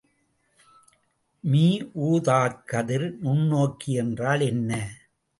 [1.43, 4.71] மீஊதாக்கதிர் நுண்ணோக்கி என்றால் என்ன?